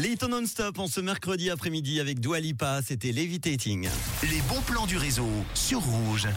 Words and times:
Les 0.00 0.10
hits 0.10 0.28
non-stop 0.30 0.78
en 0.78 0.86
ce 0.86 1.00
mercredi 1.00 1.50
après-midi 1.50 1.98
avec 1.98 2.20
Dua 2.20 2.38
Lipa, 2.38 2.82
c'était 2.86 3.10
Levitating. 3.10 3.88
Les 4.22 4.40
bons 4.48 4.60
plans 4.64 4.86
du 4.86 4.96
réseau 4.96 5.26
sur 5.54 5.80
Rouge. 5.80 6.28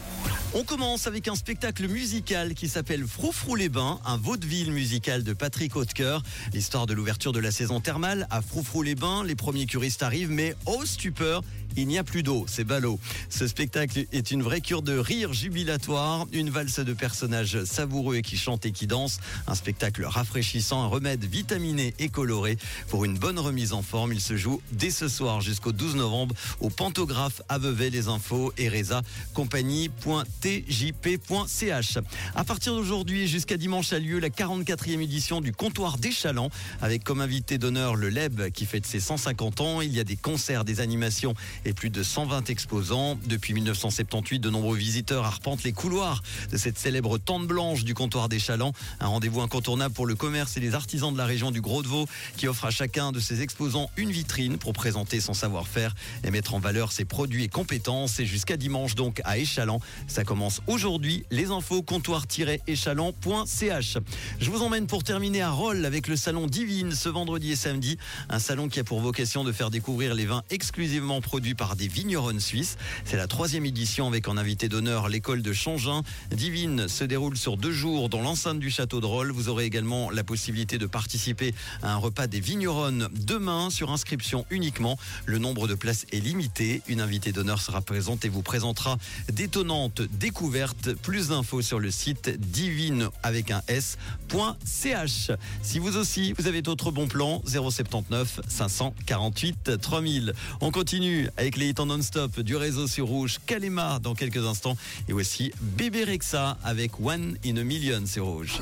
On 0.52 0.64
commence 0.64 1.06
avec 1.06 1.28
un 1.28 1.36
spectacle 1.36 1.86
musical 1.86 2.54
qui 2.54 2.66
s'appelle 2.66 3.06
Froufrou 3.06 3.54
les 3.54 3.68
Bains, 3.68 4.00
un 4.04 4.16
vaudeville 4.16 4.72
musical 4.72 5.22
de 5.22 5.32
Patrick 5.32 5.76
Hautecoeur. 5.76 6.24
L'histoire 6.52 6.86
de 6.86 6.92
l'ouverture 6.92 7.30
de 7.30 7.38
la 7.38 7.52
saison 7.52 7.78
thermale 7.78 8.26
à 8.30 8.42
Froufrou 8.42 8.82
les 8.82 8.96
Bains, 8.96 9.22
les 9.22 9.36
premiers 9.36 9.66
curistes 9.66 10.02
arrivent, 10.02 10.32
mais 10.32 10.56
oh 10.66 10.84
stupeur, 10.84 11.42
il 11.76 11.86
n'y 11.86 11.98
a 11.98 12.04
plus 12.04 12.22
d'eau, 12.22 12.44
c'est 12.48 12.64
ballot. 12.64 12.98
Ce 13.28 13.46
spectacle 13.46 14.06
est 14.12 14.30
une 14.30 14.42
vraie 14.42 14.60
cure 14.60 14.82
de 14.82 14.96
rire 14.96 15.32
jubilatoire, 15.32 16.26
une 16.32 16.50
valse 16.50 16.80
de 16.80 16.92
personnages 16.92 17.64
savoureux 17.64 18.16
et 18.16 18.22
qui 18.22 18.36
chantent 18.36 18.66
et 18.66 18.72
qui 18.72 18.86
dansent, 18.86 19.18
un 19.46 19.54
spectacle 19.54 20.04
rafraîchissant, 20.04 20.82
un 20.82 20.86
remède 20.86 21.24
vitaminé 21.24 21.94
et 21.98 22.08
coloré. 22.08 22.58
Pour 22.88 23.04
une 23.04 23.18
bonne 23.18 23.38
remise 23.38 23.72
en 23.72 23.82
forme, 23.82 24.12
il 24.12 24.20
se 24.20 24.36
joue 24.36 24.60
dès 24.72 24.90
ce 24.90 25.08
soir 25.08 25.40
jusqu'au 25.40 25.72
12 25.72 25.96
novembre 25.96 26.34
au 26.60 26.70
Pantographe 26.70 27.42
à 27.48 27.58
Vevey, 27.58 27.90
les 27.90 28.08
infos 28.08 28.52
et 28.58 28.68
Reza 28.68 29.02
compagnie.tjp.ch. 29.34 31.98
À 32.34 32.44
partir 32.44 32.74
d'aujourd'hui 32.74 33.28
jusqu'à 33.28 33.56
dimanche 33.56 33.92
a 33.92 33.98
lieu 33.98 34.18
la 34.18 34.28
44e 34.28 35.00
édition 35.00 35.40
du 35.40 35.52
comptoir 35.52 35.98
des 35.98 36.12
Chalands 36.12 36.50
avec 36.80 37.04
comme 37.04 37.20
invité 37.20 37.58
d'honneur 37.58 37.94
le 37.94 38.08
LEB 38.08 38.50
qui 38.50 38.66
fête 38.66 38.86
ses 38.86 39.00
150 39.00 39.60
ans. 39.60 39.80
Il 39.80 39.92
y 39.92 40.00
a 40.00 40.04
des 40.04 40.16
concerts, 40.16 40.64
des 40.64 40.80
animations 40.80 41.34
et 41.64 41.72
plus 41.72 41.90
de 41.90 42.02
120 42.02 42.50
exposants. 42.50 43.16
Depuis 43.26 43.54
1978, 43.54 44.40
de 44.40 44.50
nombreux 44.50 44.76
visiteurs 44.76 45.24
arpentent 45.24 45.64
les 45.64 45.72
couloirs 45.72 46.22
de 46.50 46.56
cette 46.56 46.78
célèbre 46.78 47.18
tente 47.18 47.46
blanche 47.46 47.84
du 47.84 47.94
comptoir 47.94 48.28
des. 48.28 48.42
Un 48.50 49.06
rendez-vous 49.06 49.40
incontournable 49.40 49.94
pour 49.94 50.06
le 50.06 50.16
commerce 50.16 50.56
et 50.56 50.60
les 50.60 50.74
artisans 50.74 51.12
de 51.12 51.18
la 51.18 51.26
région 51.26 51.52
du 51.52 51.60
Gros-de-Vaud 51.60 52.08
qui 52.36 52.48
offre 52.48 52.64
à 52.64 52.70
chacun 52.70 53.12
de 53.12 53.20
ses 53.20 53.40
exposants 53.40 53.88
une 53.96 54.10
vitrine 54.10 54.58
pour 54.58 54.72
présenter 54.72 55.20
son 55.20 55.32
savoir-faire 55.32 55.94
et 56.24 56.32
mettre 56.32 56.54
en 56.54 56.58
valeur 56.58 56.90
ses 56.90 57.04
produits 57.04 57.44
et 57.44 57.48
compétences. 57.48 58.18
Et 58.18 58.26
jusqu'à 58.26 58.56
dimanche 58.56 58.96
donc 58.96 59.20
à 59.24 59.38
Échalant. 59.38 59.80
Ça 60.08 60.24
commence 60.24 60.60
aujourd'hui. 60.66 61.24
Les 61.30 61.50
infos 61.50 61.82
comptoir-échalant.ch. 61.82 63.98
Je 64.40 64.50
vous 64.50 64.62
emmène 64.62 64.86
pour 64.86 65.04
terminer 65.04 65.42
à 65.42 65.50
Rolles 65.50 65.86
avec 65.86 66.08
le 66.08 66.16
salon 66.16 66.48
Divine 66.48 66.90
ce 66.92 67.08
vendredi 67.08 67.52
et 67.52 67.56
samedi. 67.56 67.96
Un 68.28 68.40
salon 68.40 68.68
qui 68.68 68.80
a 68.80 68.84
pour 68.84 69.00
vocation 69.00 69.44
de 69.44 69.52
faire 69.52 69.70
découvrir 69.70 70.14
les 70.14 70.26
vins 70.26 70.42
exclusivement 70.50 71.20
produits 71.20 71.51
par 71.54 71.76
des 71.76 71.88
vignerons 71.88 72.38
suisses. 72.38 72.76
C'est 73.04 73.16
la 73.16 73.26
troisième 73.26 73.66
édition 73.66 74.06
avec 74.08 74.28
en 74.28 74.36
invité 74.36 74.68
d'honneur 74.68 75.08
l'école 75.08 75.42
de 75.42 75.52
Changin. 75.52 76.02
Divine 76.30 76.88
se 76.88 77.04
déroule 77.04 77.36
sur 77.36 77.56
deux 77.56 77.72
jours 77.72 78.08
dans 78.08 78.22
l'enceinte 78.22 78.58
du 78.58 78.70
château 78.70 79.00
de 79.00 79.06
Rolles. 79.06 79.32
Vous 79.32 79.48
aurez 79.48 79.64
également 79.64 80.10
la 80.10 80.24
possibilité 80.24 80.78
de 80.78 80.86
participer 80.86 81.54
à 81.82 81.92
un 81.92 81.96
repas 81.96 82.26
des 82.26 82.40
vignerons 82.40 83.08
demain 83.12 83.70
sur 83.70 83.90
inscription 83.90 84.46
uniquement. 84.50 84.98
Le 85.26 85.38
nombre 85.38 85.68
de 85.68 85.74
places 85.74 86.06
est 86.12 86.20
limité. 86.20 86.82
Une 86.88 87.00
invitée 87.00 87.32
d'honneur 87.32 87.60
sera 87.60 87.80
présente 87.80 88.24
et 88.24 88.28
vous 88.28 88.42
présentera 88.42 88.98
d'étonnantes 89.32 90.02
découvertes. 90.02 90.92
Plus 90.94 91.28
d'infos 91.28 91.62
sur 91.62 91.78
le 91.78 91.90
site 91.90 92.30
divine 92.38 93.08
avec 93.22 93.50
un 93.50 93.62
s.ch. 93.68 95.30
Si 95.62 95.78
vous 95.78 95.96
aussi, 95.96 96.32
vous 96.38 96.46
avez 96.46 96.62
d'autres 96.62 96.90
bons 96.90 97.08
plans, 97.08 97.42
079 97.46 98.40
548 98.48 99.80
3000. 99.80 100.34
On 100.60 100.70
continue 100.70 101.28
avec 101.42 101.56
les 101.56 101.70
hits 101.70 101.84
non-stop 101.84 102.38
du 102.38 102.54
réseau 102.54 102.86
sur 102.86 103.06
Rouge, 103.06 103.40
Kalema 103.46 103.98
dans 103.98 104.14
quelques 104.14 104.46
instants 104.46 104.76
et 105.08 105.12
aussi 105.12 105.52
Bébé 105.60 106.04
Rexa 106.04 106.56
avec 106.62 107.00
One 107.00 107.36
in 107.44 107.56
a 107.56 107.64
Million 107.64 108.06
sur 108.06 108.26
Rouge. 108.26 108.60